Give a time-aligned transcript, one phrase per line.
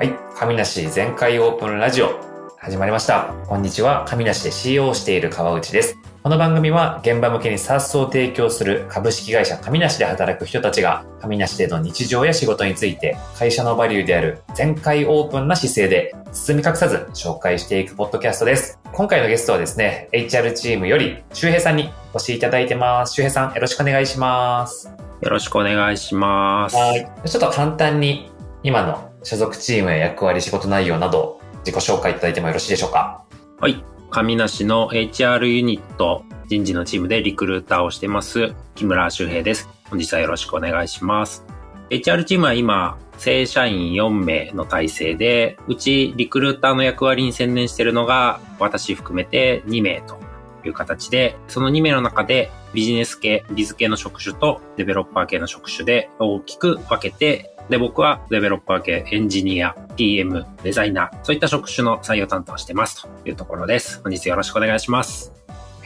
[0.00, 0.14] はい。
[0.36, 2.20] 神梨全開オープンラジオ、
[2.56, 3.34] 始まりました。
[3.48, 4.04] こんにちは。
[4.06, 5.98] 神梨で CEO をしている川内です。
[6.22, 18.78] この番組は現場向けに SaaS を提供する株式会社神梨で働く人たちが神梨での日常や仕事について会社のバリューである全開オープンな姿勢で包み隠さず紹介していくポッドキャストです。
[18.92, 23.14] 今回のゲストはですね、HR チームより周平さんにお越しいただいてます。
[23.14, 24.94] 周平さんよろしくお願いします。
[25.22, 26.76] よろしくお願いします。
[26.76, 27.10] はい。
[27.24, 28.30] ちょっと簡単に
[28.62, 33.24] 今の所属チームや役割、仕事内容など自己紹介いただいてもよろしいでしょうか？
[33.60, 33.84] はい。
[34.10, 39.68] 神梨の HR ユニット人事のチームでリクルーターをしてます木村修平です。
[39.90, 41.44] 本日はよろしくお願いします。
[41.90, 50.16] HR チームは今、正社員4名の体制で、うちリクルーターの役割に専念しているのが私含めて2名と
[50.64, 64.00] いう形で、その2名の中でビジネス系、ビズ系の職種とデベロッパー系の職種で大きく分けてで、僕はデベロッパー系、エンジニア、PM、デザイナー、そういった職種の採用担当をしてますというところです。
[64.02, 65.32] 本日よろしくお願いします。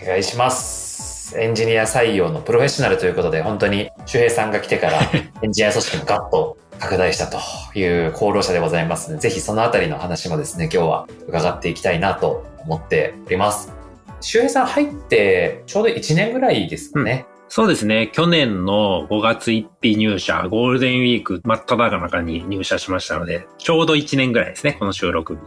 [0.01, 1.37] お願いします。
[1.39, 5.01] エンジニア採用のプロフェッショナルということで、本当に周平さんが来てから
[5.43, 7.39] エンジニア組織もガッと拡大したと
[7.79, 13.73] いう功労者でございますので、ぜひそのあたりの話もですね、今日は伺っていきたいなと思っております。
[14.21, 17.27] 周平さん入ってちょうど1年ぐらいですかね。
[17.55, 18.09] そうですね。
[18.15, 25.41] 去年の5月1日入社、ゴールデンウィーク真っ只中に入社しましたので、ちょうど1年ぐらいですね、この収録日。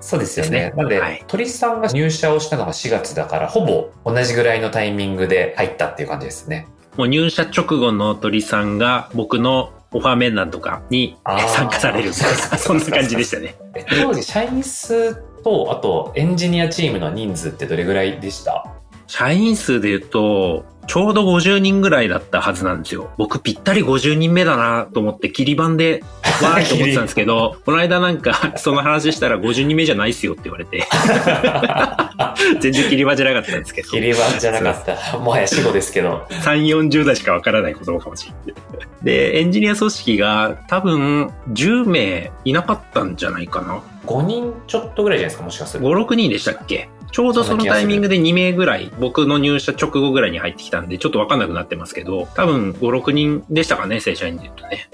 [0.00, 0.50] そうですよね。
[0.50, 6.66] ねなので、はい鳥さんが入社をしたのが4月だから、ほぼ同じぐらいのタイミングで入ったっていう感じですね。
[6.96, 13.54] もう入社直後の鳥さんが僕のオファー面談とかに参加されるそんな感じでしたね。
[13.76, 18.74] え当時、社員数と、あと、エンジニアチームの人数ってどれぐらいでした？
[19.06, 23.10] 社員数で言うと、ちょうど50人ぐらいだったはずなんですよ。
[23.16, 26.02] 僕ぴったり50人目だなと思って切り板で
[26.42, 30.86] わーいと思ってたんですけど、 この間なんかその話したら50人目じゃないっすよって言われて、
[32.60, 35.18] 全然切り板じゃなかったんですけど、切り板じゃなかった。
[35.18, 36.26] もはや死後ですけど。
[36.30, 38.88] 3、40代しかわからない子供かもしれない。
[39.02, 43.80] で、エンジニア組織が多分10名いなかったんじゃないかな。
[44.06, 45.88] 5人ちょっとぐらいじゃないですか、もしかすると。
[45.90, 46.88] 5、6人でしたっけ？
[47.14, 54.90] ちょうどそのタイミングで2名ぐらい、僕の入社直後ぐらいに入ってきたんで、ちょっとわかんなくなってますけど、多分5、6人でしたかね、正社員で言うとね。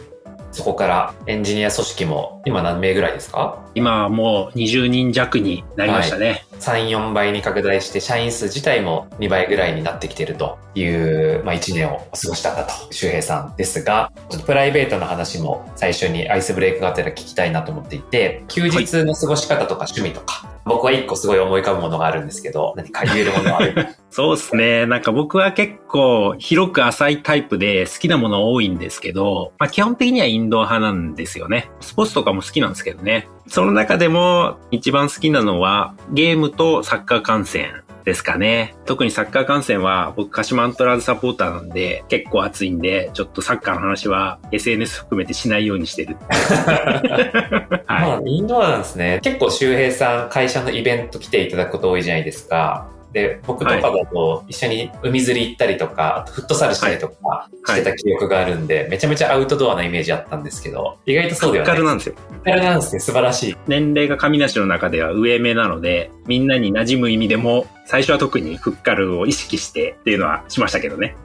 [0.53, 3.65] そこからエンジニア組織も今何名ぐらいですか？
[3.75, 6.45] 今はもう20人弱になりましたね。
[6.61, 23.87] 3、4倍に拡大して、社員数自体も2倍ぐらいになってきているという、まあ1年を過ごしたんだと、周平さんですが、ちょっとプライベートな話も最初にアイスブレイクがあったら聞きたいなと思っていて、休日の過ごし方とか趣味とか、僕は1個すごい思い浮かぶものがあるんですけど、何か言えるものはある？
[24.11, 24.87] そうですね。
[24.87, 31.71] なんか僕は結構広く浅いタイプで好きなもの多いんですけど、まあ基本的にはインドア派なんですよね。
[31.81, 33.29] スポーツとかも好きなんですけどね。
[33.47, 38.75] その中でも一番好きなのはゲームとサッカー観戦ですかね。
[38.87, 46.17] 特にサッカー観戦は僕鹿島アントラーズサポーターなんで結構熱いんで、ちょっとサッカーの話は SNS 含めてしないようにしてる。
[46.29, 49.21] まはあ、インドアなんですね。
[49.23, 52.89] 結構周平さん、会社のイベント来ていただくこと多いじゃないですか。
[53.13, 61.37] で、僕とかだと一緒に海釣り行ったりとか、あとフットサルしたりとかしてた記憶があるんで、めちゃめちゃアウトドアなイメージあったんですけど、意外とい。
[61.37, 61.77] そうではない。
[61.77, 62.15] フッカルなんですよ。
[62.31, 63.01] フッカルなんですね。
[63.01, 63.57] 素晴らしい。
[63.67, 71.17] 年齢が神梨の中では上目なので、みんなに馴染む意味でも、最初は特にフッカルを意識してっていうのはしましたけどね。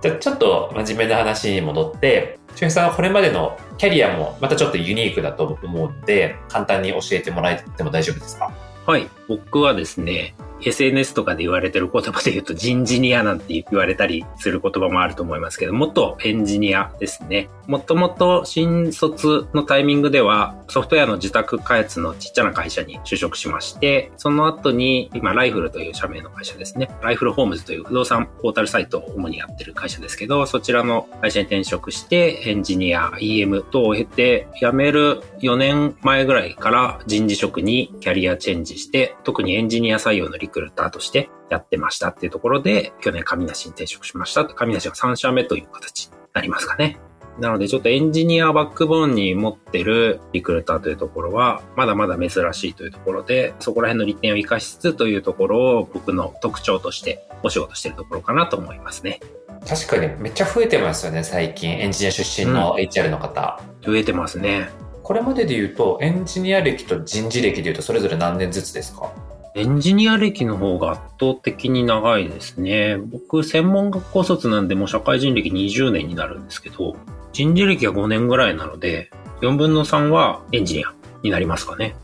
[0.00, 8.52] じゃあちょっと真面目な話に戻って、周平さんはこれまでのキャリアもまたちょっとユニークだと思うんで、簡単に教えてもらえても大丈夫ですか？
[8.84, 9.08] はい。
[9.28, 17.48] 僕はですね、SNS とかで言われてる言葉で言うと人事ニアなんて言われたりする言葉もあると思いますけど、元エンジニアですね。
[17.66, 26.90] もともと新卒のタイミングではソフトウェアの自宅開発のちっちゃな会社に就職しまして、その後に今ライフルという社名の会社ですね。
[27.02, 44.44] ライフルホームズという不動産ポータルサイトを主にやってる会社ですけど、そちらの会社に転職してエンジニア、EM 等を経て辞める4年前ぐらいから人事職にキャリアチェンジして、特にエンジニア採用のリクルーターとしてやってましたっていうところで、去年神梨に転職しました。
[44.44, 47.00] 神梨は3社目という形になりますかね。
[47.38, 59.20] なのでちょっとエンジニアバックボーンに持ってるリクルーターというところは、まだまだ珍しいというところで、そこら辺の利点を活かしつつというところを僕の特徴としてお仕事してるところかなと思いますね。
[59.66, 61.70] 確かにめっちゃ増えてますよね、最近。
[61.70, 63.62] エンジニア出身の HR の方。
[63.82, 64.68] 増えてますね。
[65.02, 69.10] これまでで言うと、エンジニア歴と人事歴で言うと、それぞれ何年ずつですか？
[69.54, 72.96] エンジニア歴の方が圧倒的に長いですね。
[72.96, 76.96] 僕、専門学校卒なんでもう社会人歴20年になるんですけど、
[77.34, 79.10] 人事歴は5年ぐらいなので、
[79.42, 81.94] 4分の3はエンジニアになりますかね。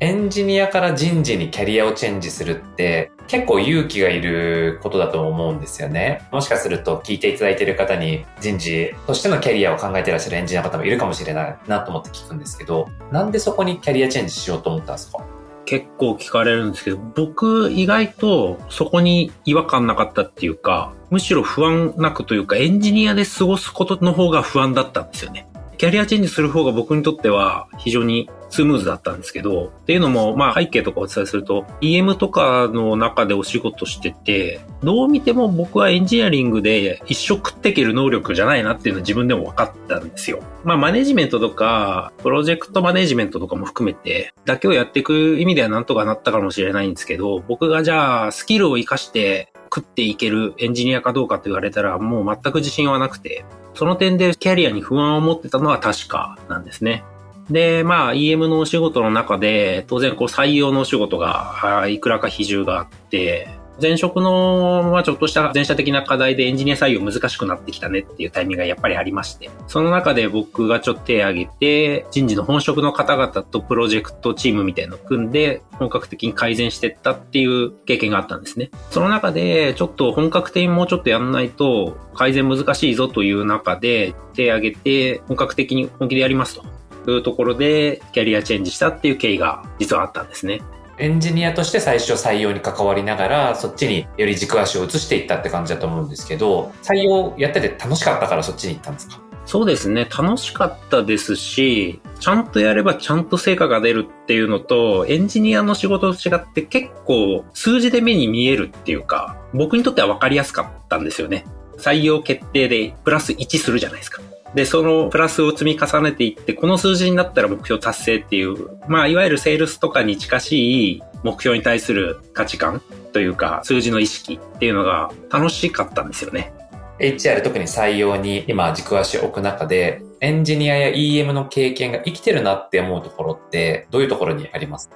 [0.00, 6.26] エンジニアから人事にキャリアをチェンジするって結構勇気がいることだと思うんですよね。
[6.32, 15.18] もしかすると聞いていただいている方に人事としてのキャリアを考えていらっしゃるエンジニアの方もいるかもしれないなと思って聞くんですけど、なんでそこにキャリアチェンジしようと思ったんですか？
[15.66, 25.48] 結構聞かれるんですけど、僕意外とそこに違和感なかったっていうか、むしろ不安なくというか、エンジニアで過ごすことの方が不安だったんですよね。
[25.76, 40.40] キャリアチェンジする方が僕にとっては非常にスムーズだったんですけど、っていうのも、まあ背景とかお伝えすると、EM とかの中でお仕事してて、どう見ても僕はエンジニアリングで一生食っていける能力じゃないなっていうのは自分でも分かったんですよ。
[40.62, 57.02] まあマネジメントとか、プロジェクトマネジメントとかも含めて、だけをやっていく意味ではなんとかなったかもしれないんですけど、僕がじゃあスキルを活かして食っていけるエンジニアかどうかと言われたらもう全く自信はなくて、その点でキャリアに不安を持ってたのは確かなんですね。
[57.50, 63.48] で、まあ EM のお仕事の中で当然こう採用のお仕事がいくらか比重があって、
[63.80, 78.70] 前職の、まあ、ちょっとした前者的な課題でエンジニア採用難しくなってきたねっていうタイミングがやっぱりありまして、その中で僕がちょっと手を挙げて、人事の本職の方々とプロジェクトチームみたいのを組んで、本格的に改善してったっていう経験があったんですね。
[78.90, 86.73] その中で、ちょっと本格的にもうちょっとやんないと、改善難しいぞという中で、手を挙げて、本格的に本気でやりますと
[87.10, 90.60] いうところで、キャリアチェンジしたっていう経緯が実はあったんですね。
[90.96, 99.20] エンジニアとして最初採用に関わりながら、そっちにより軸足を移していったって感じだと思うんですけど、採用やってて楽しかったからそっちに行ったんですか？
[99.44, 100.04] そうですね。
[100.04, 111.44] 楽しかったですし、ちゃんとやればちゃんと成果が出るっていうのと、エンジニアの仕事と違って結構数字で目に見えるっていうか、僕にとっては分かりやすかったんですよね。
[111.76, 114.22] 採用決定でプラス1するじゃないですか。
[114.54, 122.80] で、そのプラスを積み重ねていって、この数字になったら目標達成っていう、まあ、いわゆるセールスとかに近しい目標に対する価値観
[123.12, 126.52] というか、数字の意識っていうのが楽しかったんですよね。
[127.00, 134.88] HR 特に採用に今軸足を置く中で、エンジニアや EM の経験が生きてるなって思うところってどういうところにあります？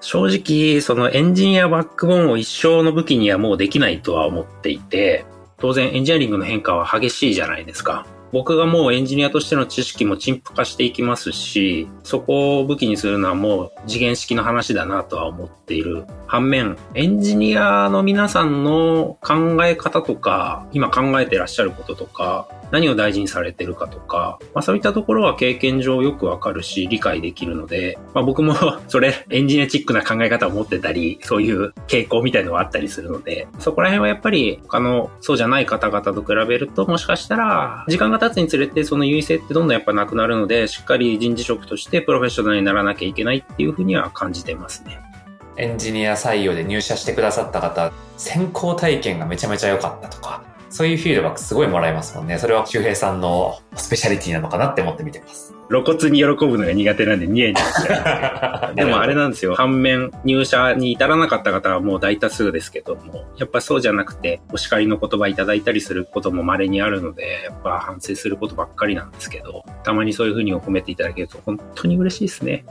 [0.00, 5.24] 正直、そのエンジニアバックボーンを一生の武器にはもうできないとは思っていて、
[5.58, 8.06] 当然エンジニアリングの変化は激しいじゃないですか。
[8.34, 16.04] 僕がもうエンジニアとしての知識も陳腐化していきますし、そこを武器にするのはもう次元式の話だなとは思っている。
[16.26, 28.54] 反面、エンジニアの皆さんの考え方とか、今考えてらっしゃることとか、何を大事にされてるかとか、まあそういったところは経験上よくわかるし、理解できるので、まあ僕も
[28.88, 45.00] それ、エンジニアチックな考え方を持ってたり、そういう傾向みたいのがあったりするので、そこら辺はやっぱり他のそうじゃない方々と比べると、もしかしたら、時間が経つにつれてその優位性ってどんどんやっぱなくなるので、しっかり人事職としてプロフェッショナルにならなきゃいけないっていうふうには感じてますね。
[45.56, 50.42] エンジニア採用で入社してくださった方、先行体験がめちゃめちゃ良かったとか、
[50.74, 52.36] そういうフィードバックすごいもらえますもんね。
[52.36, 55.54] それは周平さんのスペシャリティなのかなって思って見てます。
[55.68, 59.54] 露骨に喜ぶのが苦手なんでニヤニヤしてでもあれなんですよ。
[59.54, 72.64] 反面、入社に至らなかった方はもう大多数ですけども、やっぱそうじゃなくて、お叱りの言葉いただいたりすることも稀にあるので、やっぱ反省することばっかりなんですけど、たまにそういうふうに褒めていただけると本当に嬉しいですね。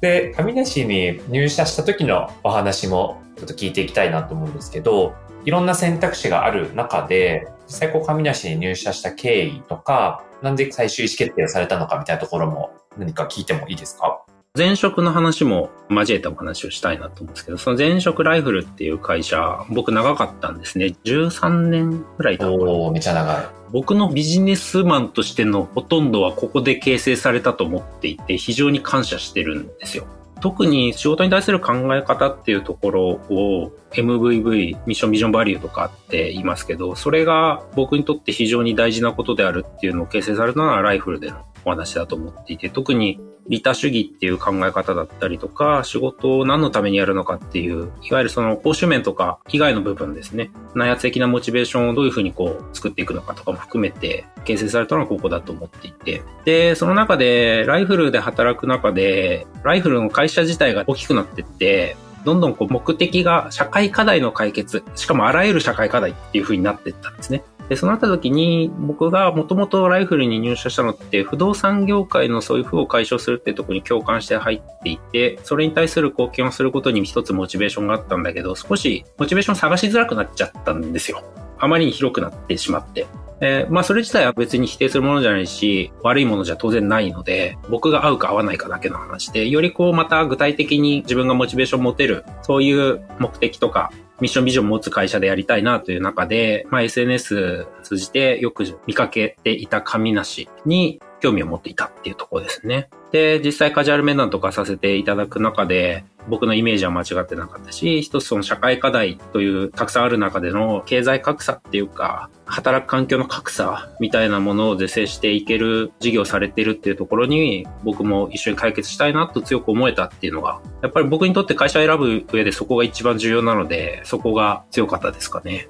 [0.00, 14.20] で、上梨に入社した時のお話もちょっと聞いていきたいなと思うんですけど、いろんな選択肢がある中で、実際こう上梨に入社した経緯とか、なんで最終意思決定をされたのかみたいなところも何か聞いてもいいですか？
[14.56, 20.94] 前職の話も交えたお話をしたいなと思うんですけど、その前職ライフルっていう会社、僕長かったんですね。
[21.04, 23.46] 13年くらいだおめちゃ長い。
[23.72, 30.06] 僕のビジネスマンとしてのほとんどはここで形成されたと思っていて、非常に感謝してるんですよ。
[30.40, 50.50] 特に仕事に対する考え方っていうところを MVV、ミッションビジョンバリューとかって言いますけど、それが僕にとって非常に大事なことであるっていうのを形成されたのはライフルでのお話だと思っていて、特に利他主義っていう考え方だったりとか、仕事を何のためにやるのかっていう、いわゆるその報酬面とか以外の部分ですね。
[50.74, 56.22] 内圧的なモチベーションをどういうふうにこう作っていくのかとかも含めて形成されたのはここだと思っていて。
[56.44, 67.44] で、その中でライフルで働く中で、ライフルの会社自体が大きくなってって、どんどんこう目的が社会課題の解決、しかもあらゆる社会課題っていう風になっていったんですね。
[67.68, 81.22] で、そうなった時に、僕がもともとライフルに入社したのって、不動産業界のそういう負を解消するっていうとこに共感して入っていて、それに対する貢献をすることに一つモチベーションがあったんだけど、少しモチベーション探しづらくなっちゃったんですよ。
[81.58, 83.06] あまりに広くなってしまって、
[83.40, 102.90] えー、まあそれ自体は別に否定するものじゃないし、悪いものじゃ当然ないので、僕が合うか合わないかだけの話で、よりこうまた具体的に自分がモチベーション持てる、そういう目的とか、ミッションビジョンを持つ会社でやりたいなという中で、まあ SNS 通じてよく見かけていた神梨に興味を持っていたっていうところですね。
[103.10, 125.68] で、実際カジュアル面談とかさせていただく中で、僕のイメージは間違ってなかったし、一つその社会課題というたくさんある中での経済格差っていうか、働く環境の格差みたいなものを是正していける事業されてるっていうところに、僕も一緒に解決したいなと強く思えたっていうのが、やっぱり僕にとって会社を選ぶ上でそこが一番重要なので、そこが強かったですかね。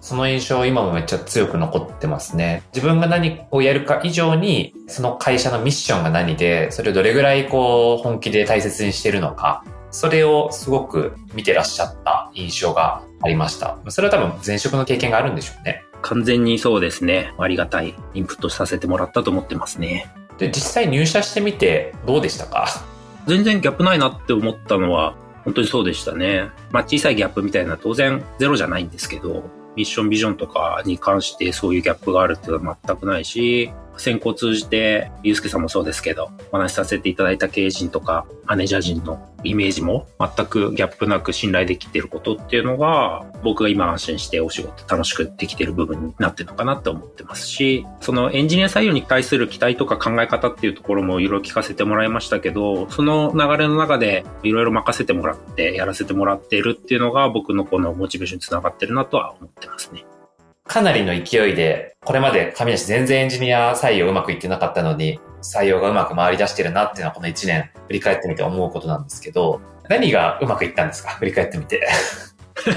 [0.00, 2.62] その印象今もめっちゃ強く残ってますね。
[2.74, 13.78] 自分が何をやるか以上に、その会社のミッションが何で、それをどれぐらいこう本気で大切にしてるのか、それをすごく見てらっしゃった印象がありました。
[13.88, 15.82] それは多分前職の経験があるんでしょうね。
[16.02, 17.32] 完全にそうですね。
[17.38, 20.06] ありがたいインプットさせてもらったと思ってますね。
[20.38, 22.68] で、実際入社してみてどうでしたか？
[23.26, 26.50] 全然ギャップないなって思ったのは、本当にそうでしたね。
[26.70, 60.04] まあ小さいギャップみたいな当然ゼロじゃないんですけど、ミッションビジョンとかに関してそういうギャップがあるっていうのは全くないし、先行通じて、ゆうすけさんもそうですけど、お話しさせていただいた経営陣とか、マネージャー陣のイメージも全くギャップなく信頼できてることっていうのが、僕が今安心してお仕事楽しくできてる部分になってるのかなって思ってますし、そのエンジニア採用に対する期待とか考え方っていうところもいろいろ聞かせてもらいましたけど、その流れの中でいろいろ任せてもらってやらせてもらっているっていうのが僕のこのモチベーションにつながってるなとは思ってますね。
[60.68, 71.10] かなりの勢いで、これまで神梨全然エンジニア採用うまくいってなかったのに、採用がうまく回り出してるなっていうのはこの1年振り返ってみて思うことなんですけど、何がうまくいったんですか？
[71.12, 71.88] 振り返ってみて。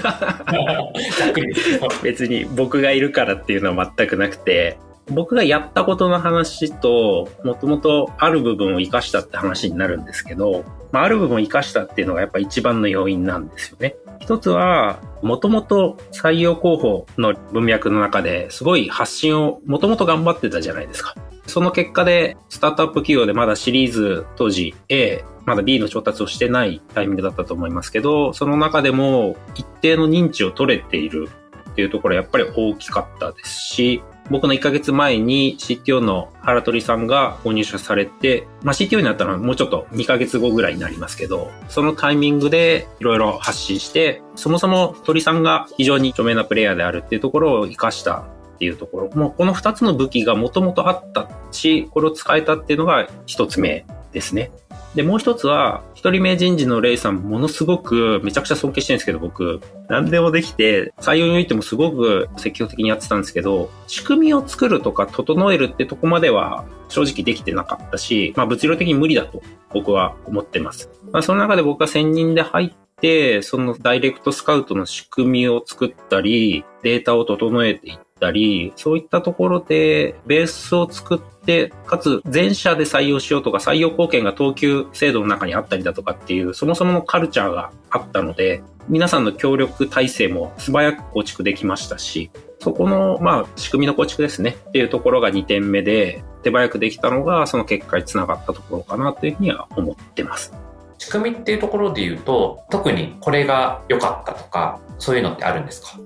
[2.03, 4.77] 別に僕がいるからっていうのは全くなくて、
[5.09, 13.95] 僕がやったことの話と、もともとある部分を活かしたって話になるんですけど、まあ、ある部分を活かしたっていうのがやっぱ一番の要因なんですよね。
[14.19, 21.15] 一つは、もともと採用候補の文脈の中ですごい発信をもともと頑張ってたじゃないですか。
[21.47, 31.29] その結果で、スタートアップ企業でまだシリーズ当時 A、まだ B の調達をしてないタイミングだったと思いますけど、その中でも一定の認知を取れている
[31.71, 54.51] っていうところはやっぱり大きかったですし、僕の1ヶ月前に CTO の原鳥さんがご入社されて、まあ、CTO になったのはもうちょっと2ヶ月後ぐらいになりますけど、そのタイミングでいろいろ発信して、そもそも鳥さんが非常に著名なプレイヤーであるっていうところを活かしたっていうところ、もうこの2つの武器がもともとあったし、これを使えたっていうのが1つ目ですね。
[54.95, 69.41] で、もう一つは、一人目人事のレイさん、ものすごくめちゃくちゃ尊敬してるんですけど、僕、何でもできて、採用においてもすごく積極的にやってたんですけど、仕組みを作るとか整えるってとこまでは正直できてなかったし、まあ物理的に無理だと
[69.73, 70.89] 僕は思ってます。
[71.13, 100.53] まあその中で僕が専任で入って、そのダイレクトスカウトの仕組みを作ったり、データを整えていってたり、そういったところでベースを作って、かつ全社で採用しようとか採用貢献が等級制度の中にあったりだとかっていう、そもそものカルチャーがあったので、皆さんの協力体制も素早く構築できましたし、そこの、まあ、仕組みの構築ですねっていうところが2点目で、手早くできたのが、その結果につながったところかなというふうには思ってます。
[100.99, 105.99] 仕組みっていうところで言うと、特にこれが良かったとか、そういうのってあるんですか？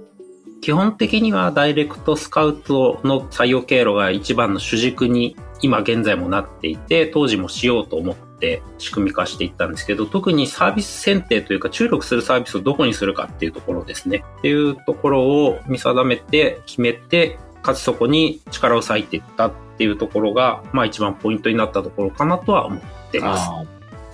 [0.62, 14.24] 基本的にはダイレクトスカウトの採用経路が一番の主軸に今現在もなっていて、当時もしようと思って仕組み化していったんですけど、特にサービス選定というか注力するサービスをどこにするかっていうところですね。
[14.40, 22.82] っていうところを見定めて決めて、かつそこに力を割いていったっていうところが、まあ一番ポイントになったところかなとは思っ
[23.12, 23.50] てます。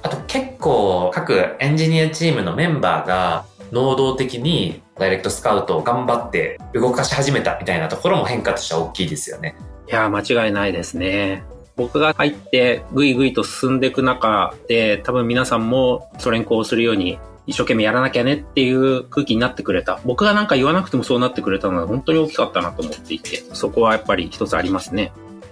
[0.03, 9.55] あと結構各エンジニアチームのメンバーが能動的にダイレクトスカウトを頑張って動かし始めたみたいなところも変化としては大きいですよね。
[9.87, 11.43] いや、間違いないですね。
[11.75, 19.99] 僕が入ってぐいぐいと進んでいく中で多分皆さんもそれにこうするように一生懸命やらなきゃねっていう空気になってくれた。
[20.05, 25.11] 僕がなんか言わなくてもそうなってくれたのは本当に大きかったなと思っていて、そこはやっぱり一つありますね。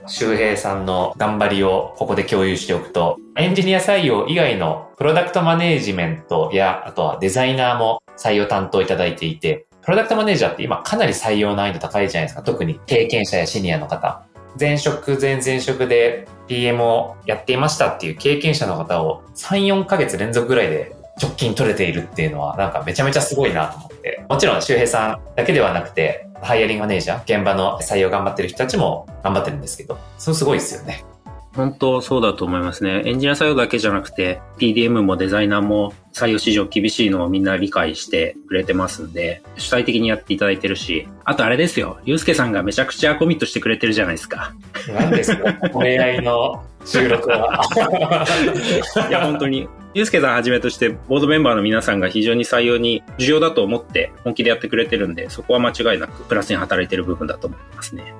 [0.10, 12.42] 周平さんの頑張りをここで共有しておくと、エンジニア採用以外のプロダクトマネージメントや、あとはデザイナーも採用担当いただいていて、プロダクトマネージャーって今かなり採用難易度高いじゃないですか。
[12.42, 14.26] 特に経験者やシニアの方。
[14.60, 24.26] 前職、前々職で PM をやっていましたっていう経験者の方を3、4ヶ月連続ぐらいで直近取れているっていうのはなんかめちゃめちゃすごいなと思って。
[24.28, 31.04] もちろん周平さんだけではなくて、ハイアリングマネージャー、現場の採用頑張ってる人たちも頑張ってるんですけど、そのすごいですよね。
[31.56, 33.02] 本当そうだと思いますね。
[33.06, 44.54] エンジニア採用だけじゃなくて、PDM もデザイナーも採用市場厳しいのをみんな理解してくれてますんで、主体的にやっていただいてるし、あとあれですよ、ゆうすけさんがめちゃくちゃコミットしてくれてるじゃないですか。
[44.88, 47.62] 何ですか恋愛の収録は。
[49.10, 49.68] いや、本当に。
[49.96, 58.14] ゆうすけさんはじめとして、ボードメンバーの皆さんが非常に採用に重要だと思って本気でやってくれてるんで、そこは間違いなくプラスに働いてる部分だと思いますね。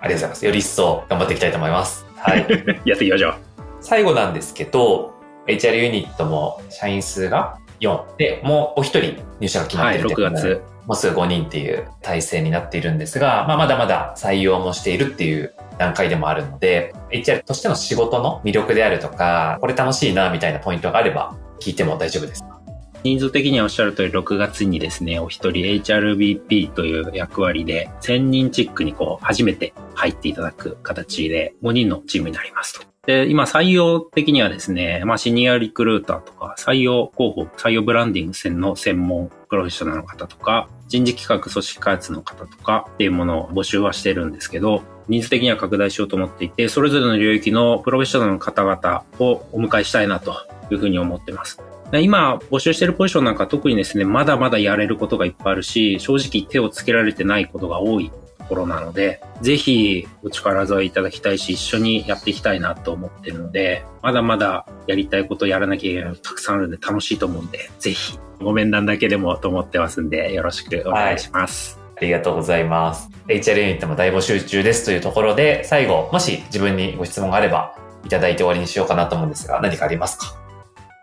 [0.00, 0.46] ありがとうございます。
[0.46, 2.06] より一層頑張っていきたいと思います。
[2.16, 2.46] はい。
[2.86, 3.34] やっていきましょう。
[3.80, 5.12] 最後なんですけど、
[5.46, 10.62] HR ユニットも社員数が4で、もうお一人入社が決まってるはい、6月。
[10.86, 22.60] もうすぐ5人っていう体制になっているんですが、まあ、まだまだ採用もしているっていう段階でもあるので、HR としての仕事の魅力であるとか、これ楽しいなみたいなポイントがあれば聞いても大丈夫ですか
[23.04, 32.86] 人数的にはおっしゃる通り6月にですね、お一人 HRBP という役割で1000人チックにこう初めて入っていただく形で5人のチームになりますと。
[33.06, 50.34] で、今採用的にはですね、まあシニアリクルーターとか採用広報、採用ブランディング専の専門プロフェッショナルの方とか、人事企画組織開発の方とかっていうものを募集はしてるんですけど、人数的には拡大しようと思っていて、それぞれの領域のプロフェッショナルの方々をお迎えしたいなと
[50.70, 51.60] いうふうに思ってます。
[52.00, 71.78] 今、募集しているポジションなんか特にですね、まだまだやれることがいっぱいあるし、正直手をつけられてないことが多いところなので、ぜひお力添えいただきたいし、一緒にやっていきたいなと思ってるので、まだまだやりたいことやらなきゃいけないのたくさんあるんで楽しいと思うんで、ぜひご面談だけでもと思ってますんで、よろしくお願いします。
[71.78, 73.08] ありがとうございます。
[73.28, 80.36] HR ユニットも大募集中ですというところで、最後、もし自分にご質問があれば、いただいて終わりにしようかなと思うんですが、何かありますか？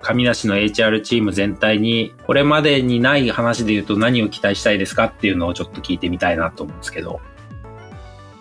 [0.01, 7.19] 神梨の HR チーム全体に、これまでにない話で言うと何を期待したいですかっていうのをちょっと聞いてみたいなと思うんですけど。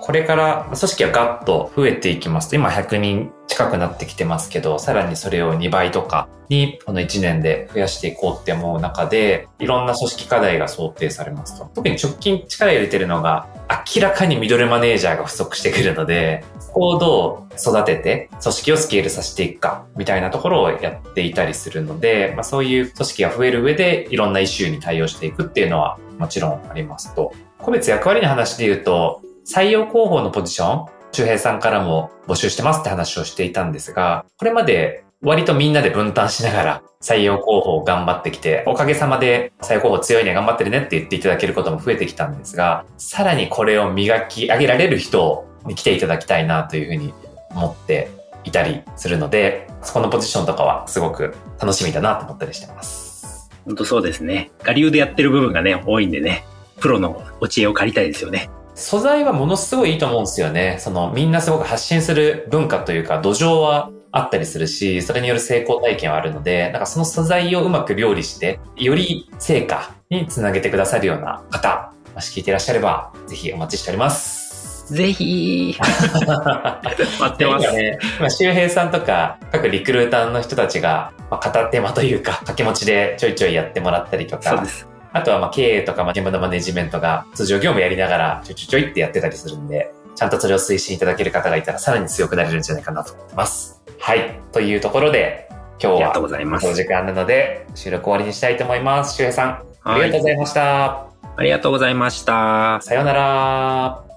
[0.08, 11.70] これから組織がガッと増えていきますと、今100人近くなってきてますけど、さらにそれを2倍とかにこの1年で増やしていこうって思う中で、いろんな組織課題が想定されますと。
[11.74, 13.48] 特に直近力入れてるのが、
[13.94, 27.34] 明らかにミドルマネージャーが不足してくるので、そこをどう育てて組織をスケールさせていくか、みたいなところをやっていたりするので、まあ、そういう組織が増える上で、いろんなイシューに対応していくっていうのはもちろんありますと。
[27.58, 47.14] 個別役割の話で言うと、採用広報のポジション、周平さんからも募集してますって話をしていたんですが、これまで割とみんなで分担しながら採用広報を頑張ってきて、おかげさまで採用広報強いね、頑張ってるねって言っていただけることも増えてきたんですが、さらにこれを磨き上げられる人に来ていただきたいなというふうに
[47.50, 48.10] 思って
[48.44, 53.48] いたりするので、そこのポジションとかはすごく楽しみだなと思ったりしてます。
[53.64, 54.50] 本当そうですね。
[54.66, 56.44] 我流でやってる部分がね、多いんでね、
[56.80, 58.50] プロのお知恵を借りたいですよね。
[58.78, 60.76] 素材はものすごいいいと思うんですよね。
[60.78, 74.94] そのみんなすごく発信する文化というか土壌はあったりするし、それによる成功体験はあるので、なんかその素材をうまく料理して、より成果につなげてくださるような方、もし聞いていらっしゃれば、ぜひお待ちしております。
[74.94, 75.92] ぜひ待
[77.34, 77.64] ってます。
[77.64, 84.88] 今ね、今周平さんとか各リクルーターの人たちが、まあ、片手間というか掛け持ちでちょいちょいやってもらったりとかそうで、す。
[85.12, 93.82] あとはまあ経営とかまあ現場のマネジメントが通常業務やりながらちょいちょいちょいってやってたりするんで、ちゃんとそれを推進いただける方がいたらさらに強くなれるんじゃないかなと思ってます。
[93.98, 94.40] はい。
[94.52, 95.48] というところで、
[95.82, 96.72] 今日ありがとうはございますお。
[96.72, 99.14] 時間なので収録終わりにしたいと思います。
[99.14, 101.08] 周平さん、ありがとうございました。
[101.36, 102.80] ありがとうございました。
[102.82, 104.07] さようなら。